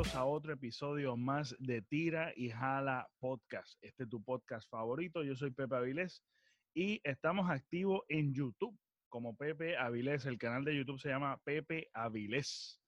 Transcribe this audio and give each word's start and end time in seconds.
otro 0.00 0.54
episodio 0.54 1.14
más 1.14 1.54
de 1.58 1.82
Tira 1.82 2.32
y 2.34 2.48
Jala 2.48 3.06
Podcast. 3.18 3.76
Este 3.82 4.04
es 4.04 4.08
tu 4.08 4.22
podcast 4.22 4.66
favorito. 4.70 5.22
Yo 5.22 5.36
soy 5.36 5.50
Pepe 5.50 5.76
Avilés 5.76 6.24
y 6.72 7.02
estamos 7.04 7.50
activos 7.50 8.00
en 8.08 8.32
YouTube 8.32 8.74
como 9.10 9.36
Pepe 9.36 9.76
Avilés. 9.76 10.24
El 10.24 10.38
canal 10.38 10.64
de 10.64 10.74
YouTube 10.74 10.98
se 10.98 11.10
llama 11.10 11.38
Pepe 11.44 11.90
Avilés. 11.92 12.80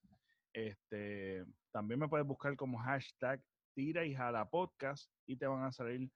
Este, 0.55 1.45
también 1.71 2.01
me 2.01 2.09
puedes 2.09 2.27
buscar 2.27 2.57
como 2.57 2.79
hashtag 2.79 3.43
Tira 3.74 4.07
y 4.07 4.15
Jala 4.15 4.49
Podcast 4.49 5.10
y 5.27 5.37
te 5.37 5.47
van 5.47 5.65
a 5.65 5.73
salir 5.73 6.10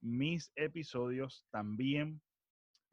mis 0.00 0.50
episodios 0.56 1.44
también. 1.50 2.18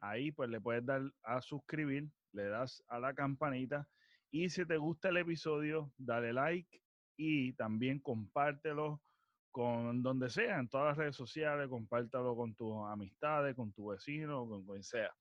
Ahí 0.00 0.32
pues 0.32 0.50
le 0.50 0.60
puedes 0.60 0.84
dar 0.84 1.00
a 1.22 1.40
suscribir, 1.40 2.10
le 2.32 2.44
das 2.44 2.84
a 2.88 3.00
la 3.00 3.14
campanita 3.14 3.88
y 4.30 4.50
si 4.50 4.66
te 4.66 4.76
gusta 4.76 5.08
el 5.08 5.16
episodio, 5.16 5.90
dale 5.96 6.34
like 6.34 6.82
y 7.18 7.52
también 7.54 7.98
compártelo 7.98 9.02
con 9.50 10.02
donde 10.02 10.30
sea, 10.30 10.58
en 10.60 10.68
todas 10.68 10.88
las 10.88 10.96
redes 10.96 11.16
sociales, 11.16 11.68
compártelo 11.68 12.36
con 12.36 12.54
tus 12.54 12.74
amistades, 12.86 13.56
con 13.56 13.72
tu 13.72 13.88
vecino, 13.88 14.48
con 14.48 14.64
quien 14.64 14.82
sea. 14.82 15.12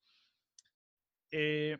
Eh, 1.31 1.77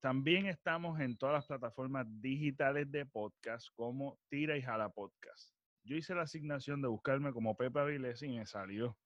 también 0.00 0.46
estamos 0.46 1.00
en 1.00 1.16
todas 1.16 1.34
las 1.36 1.46
plataformas 1.46 2.06
digitales 2.20 2.90
de 2.90 3.06
podcast 3.06 3.68
como 3.74 4.18
Tira 4.28 4.56
y 4.56 4.62
Jala 4.62 4.88
Podcast. 4.88 5.54
Yo 5.84 5.96
hice 5.96 6.14
la 6.14 6.22
asignación 6.22 6.82
de 6.82 6.88
buscarme 6.88 7.32
como 7.32 7.56
Pepe 7.56 7.78
Avilés 7.78 8.22
y 8.22 8.28
me 8.28 8.46
salió. 8.46 8.98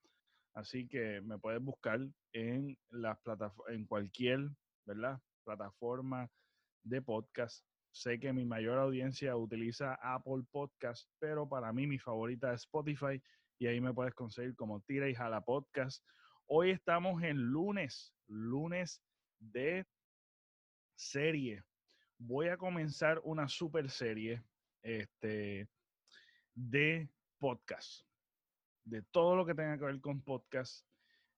Así 0.54 0.88
que 0.88 1.20
me 1.20 1.38
puedes 1.38 1.62
buscar 1.62 2.00
en 2.32 2.76
las 2.88 3.18
en 3.68 3.86
cualquier, 3.86 4.48
¿verdad? 4.84 5.20
plataforma 5.44 6.30
de 6.82 7.02
podcast. 7.02 7.64
Sé 7.92 8.20
que 8.20 8.32
mi 8.32 8.44
mayor 8.44 8.78
audiencia 8.78 9.36
utiliza 9.36 9.98
Apple 10.02 10.44
Podcast, 10.50 11.08
pero 11.18 11.48
para 11.48 11.72
mí 11.72 11.86
mi 11.86 11.98
favorita 11.98 12.52
es 12.52 12.62
Spotify 12.62 13.20
y 13.58 13.66
ahí 13.66 13.80
me 13.80 13.92
puedes 13.92 14.14
conseguir 14.14 14.54
como 14.54 14.80
Tira 14.82 15.08
y 15.08 15.14
Jala 15.14 15.40
Podcast. 15.40 16.04
Hoy 16.46 16.70
estamos 16.70 17.22
en 17.22 17.36
lunes, 17.36 18.14
lunes 18.28 19.02
de 19.38 19.84
serie. 20.96 21.64
Voy 22.18 22.48
a 22.48 22.56
comenzar 22.56 23.20
una 23.24 23.48
super 23.48 23.90
serie 23.90 24.42
este, 24.82 25.68
de 26.54 27.10
podcast, 27.38 28.06
de 28.84 29.02
todo 29.10 29.34
lo 29.34 29.44
que 29.44 29.54
tenga 29.54 29.78
que 29.78 29.84
ver 29.84 30.00
con 30.00 30.22
podcast 30.22 30.86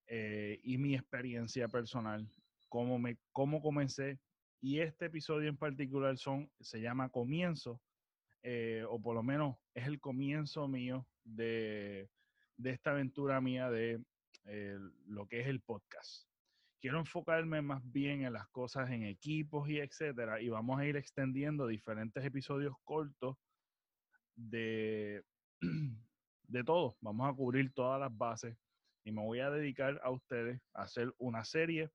eh, 0.07 0.61
y 0.63 0.77
mi 0.77 0.95
experiencia 0.95 1.67
personal, 1.69 2.29
cómo, 2.69 2.99
me, 2.99 3.19
cómo 3.33 3.63
comencé, 3.63 4.21
y 4.63 4.79
este 4.79 5.07
episodio 5.07 5.49
en 5.49 5.57
particular 5.57 6.17
son, 6.17 6.49
se 6.61 6.81
llama 6.81 7.09
Comienzo, 7.09 7.83
eh, 8.45 8.85
o 8.89 9.03
por 9.03 9.17
lo 9.17 9.23
menos 9.25 9.57
es 9.75 9.89
el 9.89 9.99
comienzo 10.01 10.69
mío 10.69 11.07
de, 11.25 12.09
esta 12.63 12.93
aventura 12.93 13.41
mía 13.41 13.69
de 13.71 14.01
eh, 14.45 14.79
lo 15.07 15.27
que 15.27 15.41
es 15.41 15.49
el 15.49 15.61
podcast. 15.61 16.29
Quiero 16.81 17.01
enfocarme 17.01 17.61
más 17.61 17.83
bien 17.91 18.25
en 18.25 18.33
las 18.33 18.49
cosas 18.49 18.89
en 18.91 19.03
equipos 19.03 19.69
y 19.69 19.81
etcétera, 19.81 20.41
y 20.41 20.49
vamos 20.49 20.79
a 20.79 20.87
ir 20.87 20.97
extendiendo 20.97 21.67
diferentes 21.67 22.25
episodios 22.25 22.77
cortos 22.85 23.37
de, 24.37 25.25
de 26.49 26.65
todo. 26.65 26.97
Vamos 27.01 27.29
a 27.29 27.35
cubrir 27.35 27.73
todas 27.75 27.99
las 27.99 28.17
bases 28.17 28.57
y 29.05 29.11
me 29.11 29.23
voy 29.23 29.41
a 29.41 29.51
dedicar 29.51 30.01
a 30.05 30.11
ustedes 30.11 30.61
a 30.73 30.83
hacer 30.83 31.13
una 31.19 31.45
serie 31.45 31.91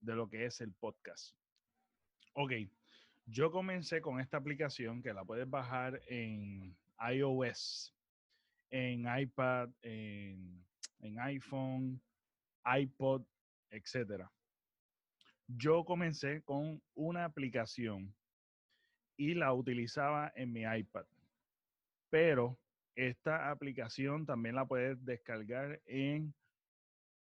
de 0.00 0.14
lo 0.14 0.28
que 0.28 0.44
es 0.44 0.60
el 0.60 0.74
podcast. 0.74 1.34
Ok, 2.36 2.52
yo 3.26 3.52
comencé 3.52 4.00
con 4.00 4.18
esta 4.18 4.38
aplicación 4.38 5.00
que 5.00 5.14
la 5.14 5.24
puedes 5.24 5.48
bajar 5.48 6.00
en 6.08 6.76
iOS, 7.12 7.94
en 8.70 9.06
iPad, 9.06 9.70
en, 9.82 10.64
iPhone, 11.20 12.02
iPod, 12.64 13.22
etc. 13.70 14.24
Yo 15.46 15.84
comencé 15.84 16.42
con 16.42 16.82
una 16.94 17.24
aplicación 17.24 18.12
y 19.16 19.34
la 19.34 19.52
utilizaba 19.52 20.32
en 20.34 20.52
mi 20.52 20.62
iPad, 20.62 21.06
pero 22.10 22.58
esta 22.96 23.52
aplicación 23.52 24.26
también 24.26 24.56
la 24.56 24.66
puedes 24.66 25.04
descargar 25.04 25.80
en 25.86 26.34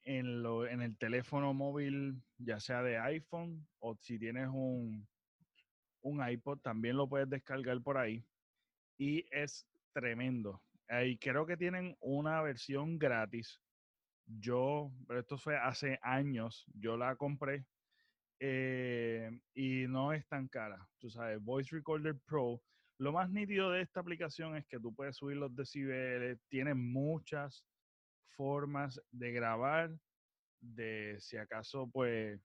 en, 0.04 0.42
lo, 0.42 0.66
en 0.66 0.82
el 0.82 0.96
teléfono 0.96 1.54
móvil, 1.54 2.22
ya 2.38 2.60
sea 2.60 2.82
de 2.82 2.98
iPhone 2.98 3.66
o 3.78 3.96
si 3.96 4.18
tienes 4.18 4.48
un, 4.48 5.08
un 6.02 6.28
iPod, 6.28 6.60
también 6.60 6.96
lo 6.96 7.08
puedes 7.08 7.28
descargar 7.28 7.80
por 7.82 7.98
ahí. 7.98 8.24
Y 8.98 9.26
es 9.30 9.66
tremendo. 9.92 10.62
Y 11.04 11.18
creo 11.18 11.46
que 11.46 11.56
tienen 11.56 11.96
una 12.00 12.42
versión 12.42 12.98
gratis. 12.98 13.60
Yo, 14.26 14.92
pero 15.06 15.20
esto 15.20 15.38
fue 15.38 15.56
hace 15.56 15.98
años, 16.02 16.64
yo 16.74 16.96
la 16.96 17.16
compré 17.16 17.66
eh, 18.38 19.30
y 19.54 19.86
no 19.88 20.12
es 20.12 20.26
tan 20.28 20.48
cara. 20.48 20.88
Tú 20.98 21.10
sabes, 21.10 21.40
Voice 21.42 21.74
Recorder 21.74 22.18
Pro. 22.26 22.62
Lo 22.98 23.12
más 23.12 23.30
nítido 23.30 23.70
de 23.70 23.82
esta 23.82 24.00
aplicación 24.00 24.56
es 24.56 24.66
que 24.66 24.78
tú 24.78 24.94
puedes 24.94 25.16
subir 25.16 25.36
los 25.36 25.54
decibeles, 25.54 26.38
tiene 26.48 26.74
muchas 26.74 27.64
formas 28.40 28.98
de 29.10 29.32
grabar, 29.32 29.90
de 30.62 31.18
si 31.20 31.36
acaso 31.36 31.90
pues 31.90 32.40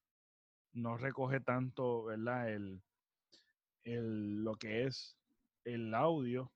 no 0.74 0.98
recoge 0.98 1.40
tanto, 1.40 2.04
¿verdad? 2.04 2.52
El, 2.52 2.84
el, 3.86 4.44
lo 4.44 4.56
que 4.56 4.84
es 4.84 5.18
el 5.64 5.94
audio 5.94 6.52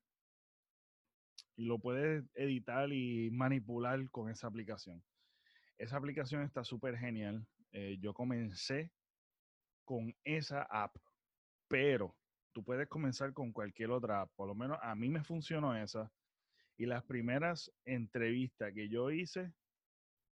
y 1.55 1.63
lo 1.63 1.79
puedes 1.79 2.25
editar 2.33 2.91
y 2.91 3.31
manipular 3.31 4.09
con 4.09 4.29
esa 4.29 4.47
aplicación. 4.47 5.01
Esa 5.77 5.95
aplicación 5.95 6.43
está 6.43 6.65
súper 6.65 6.97
genial. 6.97 7.47
Eh, 7.71 7.97
yo 8.01 8.13
comencé 8.13 8.91
con 9.85 10.13
esa 10.25 10.63
app, 10.63 10.97
pero 11.69 12.13
tú 12.51 12.61
puedes 12.61 12.89
comenzar 12.89 13.31
con 13.31 13.53
cualquier 13.53 13.91
otra 13.91 14.19
app. 14.19 14.31
Por 14.35 14.49
lo 14.49 14.55
menos 14.55 14.77
a 14.81 14.95
mí 14.95 15.07
me 15.07 15.23
funcionó 15.23 15.77
esa. 15.77 16.11
Y 16.79 16.85
las 16.85 17.03
primeras 17.03 17.73
entrevistas 17.83 18.73
que 18.73 18.87
yo 18.87 19.11
hice, 19.11 19.51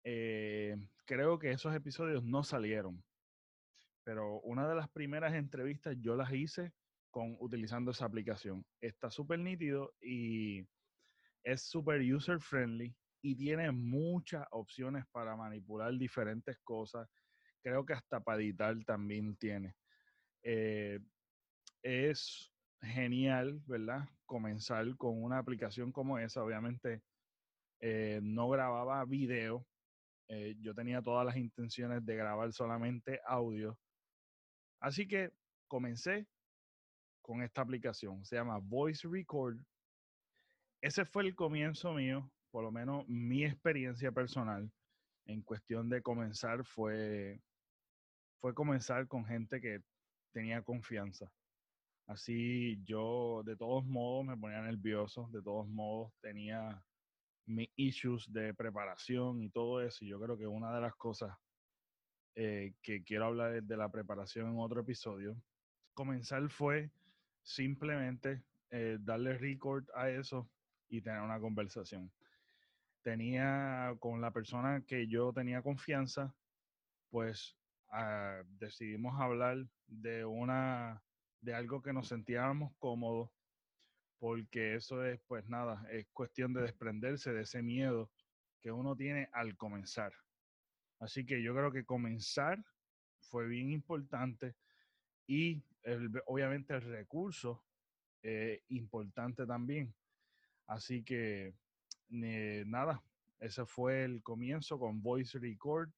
eh, 0.04 0.74
creo 1.04 1.38
que 1.38 1.50
esos 1.50 1.74
episodios 1.74 2.24
no 2.24 2.42
salieron. 2.42 3.04
Pero 4.04 4.40
una 4.40 4.66
de 4.66 4.74
las 4.74 4.88
primeras 4.88 5.34
entrevistas 5.34 5.98
yo 6.00 6.16
las 6.16 6.32
hice 6.32 6.72
con 7.10 7.36
utilizando 7.40 7.90
esa 7.90 8.06
aplicación. 8.06 8.64
Está 8.80 9.10
súper 9.10 9.38
nítido 9.38 9.92
y 10.00 10.66
es 11.44 11.60
súper 11.60 12.00
user 12.00 12.40
friendly 12.40 12.96
y 13.20 13.36
tiene 13.36 13.70
muchas 13.70 14.46
opciones 14.50 15.04
para 15.12 15.36
manipular 15.36 15.92
diferentes 15.98 16.58
cosas. 16.60 17.06
Creo 17.62 17.84
que 17.84 17.92
hasta 17.92 18.18
para 18.18 18.40
editar 18.40 18.74
también 18.86 19.36
tiene. 19.36 19.76
Eh, 20.42 21.00
es 21.82 22.49
genial, 22.82 23.62
¿verdad? 23.66 24.08
Comenzar 24.26 24.96
con 24.96 25.22
una 25.22 25.38
aplicación 25.38 25.92
como 25.92 26.18
esa. 26.18 26.42
Obviamente 26.42 27.02
eh, 27.80 28.20
no 28.22 28.48
grababa 28.48 29.04
video. 29.04 29.66
Eh, 30.28 30.56
yo 30.60 30.74
tenía 30.74 31.02
todas 31.02 31.26
las 31.26 31.36
intenciones 31.36 32.04
de 32.04 32.16
grabar 32.16 32.52
solamente 32.52 33.20
audio. 33.26 33.78
Así 34.80 35.06
que 35.06 35.32
comencé 35.68 36.26
con 37.20 37.42
esta 37.42 37.62
aplicación. 37.62 38.24
Se 38.24 38.36
llama 38.36 38.58
Voice 38.58 39.06
Record. 39.08 39.58
Ese 40.80 41.04
fue 41.04 41.24
el 41.24 41.34
comienzo 41.34 41.92
mío, 41.92 42.30
por 42.50 42.64
lo 42.64 42.72
menos 42.72 43.06
mi 43.08 43.44
experiencia 43.44 44.12
personal 44.12 44.70
en 45.26 45.42
cuestión 45.42 45.88
de 45.88 46.02
comenzar 46.02 46.64
fue, 46.64 47.40
fue 48.40 48.54
comenzar 48.54 49.06
con 49.06 49.24
gente 49.24 49.60
que 49.60 49.82
tenía 50.32 50.62
confianza. 50.62 51.30
Así 52.10 52.82
yo 52.82 53.44
de 53.44 53.54
todos 53.54 53.86
modos 53.86 54.26
me 54.26 54.36
ponía 54.36 54.60
nervioso, 54.62 55.28
de 55.30 55.40
todos 55.40 55.68
modos 55.68 56.12
tenía 56.20 56.82
mis 57.46 57.70
issues 57.76 58.32
de 58.32 58.52
preparación 58.52 59.40
y 59.40 59.48
todo 59.48 59.80
eso. 59.80 60.04
Y 60.04 60.08
yo 60.08 60.18
creo 60.18 60.36
que 60.36 60.48
una 60.48 60.74
de 60.74 60.80
las 60.80 60.96
cosas 60.96 61.38
eh, 62.34 62.74
que 62.82 63.04
quiero 63.04 63.26
hablar 63.26 63.62
de 63.62 63.76
la 63.76 63.88
preparación 63.88 64.48
en 64.50 64.58
otro 64.58 64.80
episodio. 64.80 65.40
Comenzar 65.94 66.50
fue 66.50 66.90
simplemente 67.44 68.42
eh, 68.70 68.98
darle 68.98 69.38
record 69.38 69.84
a 69.94 70.10
eso 70.10 70.50
y 70.88 71.02
tener 71.02 71.20
una 71.20 71.38
conversación. 71.38 72.10
Tenía 73.02 73.94
con 74.00 74.20
la 74.20 74.32
persona 74.32 74.82
que 74.84 75.06
yo 75.06 75.32
tenía 75.32 75.62
confianza, 75.62 76.34
pues 77.08 77.56
ah, 77.92 78.42
decidimos 78.58 79.20
hablar 79.20 79.64
de 79.86 80.24
una 80.24 81.00
de 81.40 81.54
algo 81.54 81.82
que 81.82 81.92
nos 81.92 82.08
sentíamos 82.08 82.72
cómodos, 82.78 83.30
porque 84.18 84.74
eso 84.74 85.04
es, 85.04 85.20
pues 85.26 85.46
nada, 85.48 85.86
es 85.90 86.06
cuestión 86.12 86.52
de 86.52 86.62
desprenderse 86.62 87.32
de 87.32 87.42
ese 87.42 87.62
miedo 87.62 88.10
que 88.60 88.70
uno 88.70 88.94
tiene 88.94 89.28
al 89.32 89.56
comenzar. 89.56 90.12
Así 90.98 91.24
que 91.24 91.42
yo 91.42 91.54
creo 91.54 91.72
que 91.72 91.84
comenzar 91.84 92.62
fue 93.20 93.48
bien 93.48 93.70
importante 93.70 94.54
y 95.26 95.62
obviamente 96.26 96.74
el 96.74 96.82
recurso 96.82 97.64
eh, 98.22 98.62
importante 98.68 99.46
también. 99.46 99.94
Así 100.66 101.02
que 101.02 101.54
nada, 102.10 103.02
ese 103.38 103.64
fue 103.64 104.04
el 104.04 104.22
comienzo 104.22 104.78
con 104.78 105.02
Voice 105.02 105.38
Record 105.38 105.90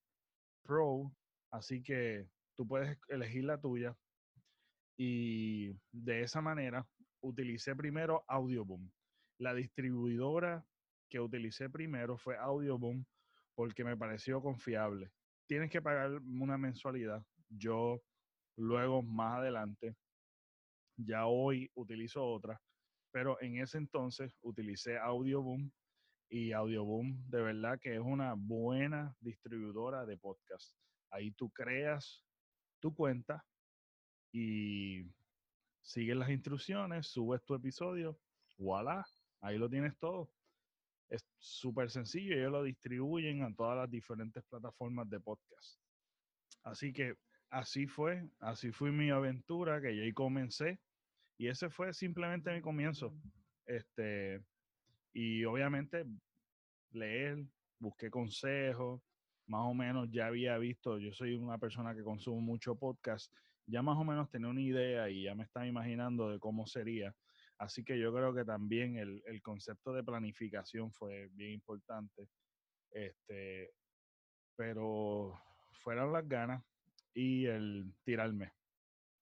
Pro. 0.62 1.12
Así 1.50 1.82
que 1.82 2.28
tú 2.54 2.66
puedes 2.66 2.96
elegir 3.08 3.44
la 3.44 3.60
tuya. 3.60 3.96
Y 4.96 5.72
de 5.90 6.22
esa 6.22 6.40
manera 6.40 6.86
utilicé 7.20 7.74
primero 7.74 8.24
Audioboom. 8.28 8.90
La 9.38 9.54
distribuidora 9.54 10.64
que 11.08 11.20
utilicé 11.20 11.68
primero 11.68 12.16
fue 12.16 12.36
Audioboom 12.36 13.04
porque 13.54 13.84
me 13.84 13.96
pareció 13.96 14.40
confiable. 14.40 15.10
Tienes 15.46 15.70
que 15.70 15.82
pagar 15.82 16.10
una 16.22 16.56
mensualidad. 16.56 17.24
Yo 17.48 18.02
luego, 18.56 19.02
más 19.02 19.38
adelante, 19.38 19.96
ya 20.96 21.26
hoy 21.26 21.70
utilizo 21.74 22.24
otra, 22.24 22.60
pero 23.12 23.40
en 23.40 23.58
ese 23.58 23.78
entonces 23.78 24.36
utilicé 24.40 24.98
Audioboom 24.98 25.70
y 26.30 26.52
Audioboom 26.52 27.28
de 27.28 27.42
verdad 27.42 27.78
que 27.78 27.94
es 27.94 28.00
una 28.00 28.34
buena 28.34 29.14
distribuidora 29.20 30.06
de 30.06 30.16
podcast. 30.16 30.74
Ahí 31.10 31.30
tú 31.32 31.50
creas 31.50 32.24
tu 32.80 32.94
cuenta 32.94 33.44
y 34.32 35.04
sigues 35.82 36.16
las 36.16 36.30
instrucciones, 36.30 37.06
subes 37.08 37.44
tu 37.44 37.54
episodio, 37.54 38.18
voilà, 38.58 39.04
ahí 39.40 39.58
lo 39.58 39.68
tienes 39.68 39.96
todo. 39.98 40.30
Es 41.08 41.26
súper 41.38 41.90
sencillo, 41.90 42.34
ellos 42.34 42.52
lo 42.52 42.62
distribuyen 42.62 43.42
a 43.42 43.54
todas 43.54 43.76
las 43.76 43.90
diferentes 43.90 44.42
plataformas 44.44 45.08
de 45.10 45.20
podcast. 45.20 45.78
Así 46.62 46.92
que 46.92 47.16
así 47.50 47.86
fue, 47.86 48.26
así 48.40 48.72
fue 48.72 48.90
mi 48.90 49.10
aventura 49.10 49.80
que 49.80 49.94
yo 49.94 50.02
ahí 50.02 50.12
comencé 50.12 50.80
y 51.36 51.48
ese 51.48 51.68
fue 51.68 51.92
simplemente 51.92 52.54
mi 52.54 52.62
comienzo. 52.62 53.12
Este, 53.66 54.42
y 55.12 55.44
obviamente 55.44 56.06
leer, 56.92 57.44
busqué 57.78 58.10
consejos, 58.10 59.02
más 59.46 59.62
o 59.66 59.74
menos 59.74 60.08
ya 60.10 60.26
había 60.26 60.56
visto, 60.58 60.98
yo 60.98 61.12
soy 61.12 61.34
una 61.34 61.58
persona 61.58 61.94
que 61.94 62.02
consumo 62.02 62.40
mucho 62.40 62.74
podcast, 62.76 63.32
ya 63.66 63.82
más 63.82 63.96
o 63.96 64.04
menos 64.04 64.30
tenía 64.30 64.48
una 64.48 64.60
idea 64.60 65.08
y 65.08 65.24
ya 65.24 65.34
me 65.34 65.44
estaba 65.44 65.66
imaginando 65.66 66.30
de 66.30 66.38
cómo 66.38 66.66
sería. 66.66 67.14
Así 67.58 67.84
que 67.84 67.98
yo 67.98 68.12
creo 68.12 68.34
que 68.34 68.44
también 68.44 68.96
el, 68.96 69.22
el 69.26 69.40
concepto 69.40 69.92
de 69.92 70.02
planificación 70.02 70.92
fue 70.92 71.28
bien 71.32 71.52
importante. 71.52 72.28
Este, 72.90 73.72
pero 74.56 75.40
fueron 75.82 76.12
las 76.12 76.28
ganas 76.28 76.64
y 77.14 77.46
el 77.46 77.94
tirarme. 78.04 78.52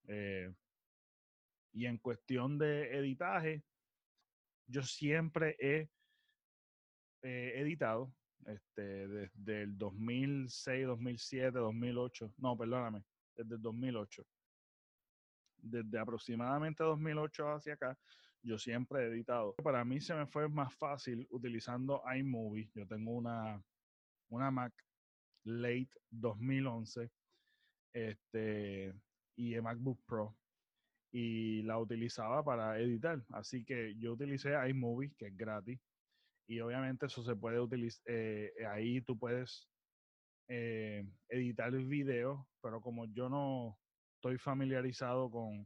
Eh, 0.09 0.53
y 1.73 1.87
en 1.87 1.99
cuestión 1.99 2.59
de 2.59 2.97
editaje, 2.99 3.63
yo 4.67 4.83
siempre 4.83 5.57
he 5.59 5.89
editado 7.23 8.13
este, 8.47 9.07
desde 9.09 9.63
el 9.63 9.79
2006, 9.79 10.87
2007, 10.87 11.59
2008. 11.59 12.35
No, 12.39 12.57
perdóname, 12.57 13.05
desde 13.43 13.57
el 13.57 13.63
2008. 13.63 14.27
Desde 15.63 15.99
aproximadamente 15.99 16.83
2008 16.83 17.53
hacia 17.53 17.75
acá, 17.75 17.99
yo 18.43 18.59
siempre 18.59 19.03
he 19.03 19.07
editado. 19.09 19.55
Para 19.63 19.85
mí 19.85 20.01
se 20.01 20.15
me 20.15 20.27
fue 20.27 20.49
más 20.49 20.75
fácil 20.75 21.27
utilizando 21.31 22.03
iMovie. 22.17 22.71
Yo 22.75 22.87
tengo 22.87 23.13
una, 23.13 23.63
una 24.29 24.51
Mac 24.51 24.73
late 25.45 25.91
2011 26.11 27.11
este, 27.93 28.95
y 29.37 29.61
MacBook 29.61 30.01
Pro 30.07 30.37
y 31.13 31.63
la 31.63 31.79
utilizaba 31.79 32.43
para 32.45 32.79
editar. 32.79 33.23
Así 33.31 33.65
que 33.65 33.95
yo 33.97 34.13
utilicé 34.13 34.55
iMovie, 34.69 35.13
que 35.17 35.27
es 35.27 35.37
gratis, 35.37 35.81
y 36.47 36.61
obviamente 36.61 37.07
eso 37.07 37.23
se 37.23 37.37
puede 37.37 37.61
utilizar, 37.61 38.03
eh, 38.07 38.53
ahí 38.69 39.01
tú 39.03 39.19
puedes 39.19 39.69
eh, 40.53 41.07
editar 41.29 41.73
el 41.73 41.87
video, 41.87 42.49
pero 42.61 42.81
como 42.81 43.07
yo 43.07 43.29
no 43.29 43.79
estoy 44.17 44.37
familiarizado 44.37 45.31
con 45.31 45.65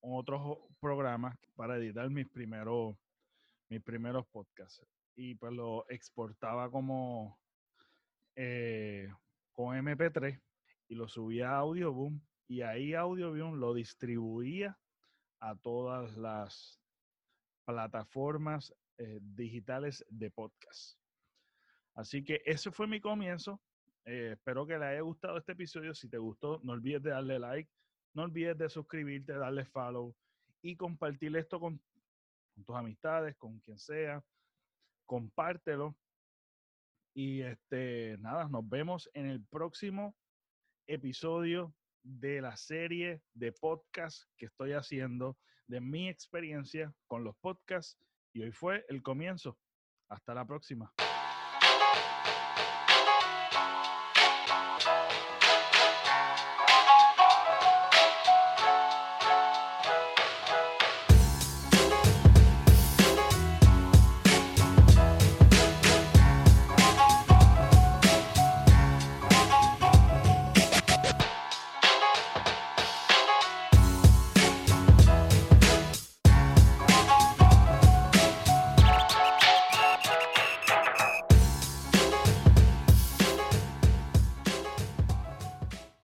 otros 0.00 0.58
programas 0.80 1.36
para 1.56 1.76
editar 1.78 2.08
mis 2.08 2.28
primeros, 2.28 2.96
mis 3.68 3.82
primeros 3.82 4.24
podcasts, 4.28 4.86
y 5.16 5.34
pues 5.34 5.52
lo 5.52 5.84
exportaba 5.88 6.70
como 6.70 7.40
eh, 8.36 9.12
con 9.52 9.76
MP3 9.76 10.40
y 10.90 10.94
lo 10.94 11.08
subía 11.08 11.50
a 11.50 11.56
Audioboom 11.56 12.20
y 12.46 12.62
ahí 12.62 12.94
Audioboom 12.94 13.58
lo 13.58 13.74
distribuía 13.74 14.78
a 15.40 15.56
todas 15.56 16.16
las 16.16 16.80
plataformas 17.66 18.72
eh, 18.98 19.18
digitales 19.20 20.04
de 20.08 20.30
podcast. 20.30 20.96
Así 21.94 22.22
que 22.22 22.40
ese 22.46 22.70
fue 22.70 22.86
mi 22.86 23.00
comienzo. 23.00 23.60
Eh, 24.08 24.32
espero 24.32 24.66
que 24.66 24.78
le 24.78 24.86
haya 24.86 25.00
gustado 25.02 25.36
este 25.36 25.52
episodio. 25.52 25.94
Si 25.94 26.08
te 26.08 26.16
gustó, 26.16 26.60
no 26.64 26.72
olvides 26.72 27.02
de 27.02 27.10
darle 27.10 27.38
like, 27.38 27.70
no 28.14 28.22
olvides 28.22 28.56
de 28.56 28.70
suscribirte, 28.70 29.34
darle 29.34 29.66
follow 29.66 30.16
y 30.62 30.76
compartir 30.76 31.36
esto 31.36 31.60
con, 31.60 31.78
con 32.54 32.64
tus 32.64 32.74
amistades, 32.74 33.36
con 33.36 33.60
quien 33.60 33.78
sea. 33.78 34.24
Compártelo. 35.04 35.94
Y 37.14 37.42
este, 37.42 38.16
nada, 38.20 38.48
nos 38.48 38.66
vemos 38.66 39.10
en 39.12 39.26
el 39.26 39.44
próximo 39.44 40.16
episodio 40.86 41.74
de 42.02 42.40
la 42.40 42.56
serie 42.56 43.20
de 43.34 43.52
podcast 43.52 44.22
que 44.38 44.46
estoy 44.46 44.72
haciendo, 44.72 45.36
de 45.66 45.82
mi 45.82 46.08
experiencia 46.08 46.94
con 47.08 47.24
los 47.24 47.36
podcasts. 47.36 47.98
Y 48.32 48.40
hoy 48.40 48.52
fue 48.52 48.86
el 48.88 49.02
comienzo. 49.02 49.58
Hasta 50.08 50.32
la 50.32 50.46
próxima. 50.46 50.90